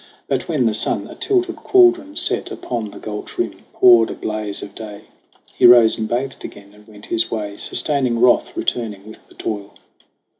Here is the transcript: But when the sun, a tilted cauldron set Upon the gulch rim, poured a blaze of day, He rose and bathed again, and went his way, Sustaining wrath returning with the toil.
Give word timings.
But 0.27 0.47
when 0.47 0.65
the 0.65 0.73
sun, 0.73 1.05
a 1.05 1.13
tilted 1.13 1.57
cauldron 1.57 2.15
set 2.15 2.49
Upon 2.49 2.89
the 2.89 2.97
gulch 2.97 3.37
rim, 3.37 3.61
poured 3.71 4.09
a 4.09 4.15
blaze 4.15 4.63
of 4.63 4.73
day, 4.73 5.01
He 5.53 5.67
rose 5.67 5.95
and 5.99 6.09
bathed 6.09 6.43
again, 6.43 6.73
and 6.73 6.87
went 6.87 7.05
his 7.05 7.29
way, 7.29 7.55
Sustaining 7.55 8.17
wrath 8.19 8.57
returning 8.57 9.07
with 9.07 9.27
the 9.29 9.35
toil. 9.35 9.75